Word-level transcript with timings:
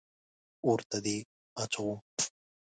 اور 0.65 0.79
ته 0.89 0.97
دې 1.05 1.17
اچوم. 1.63 1.97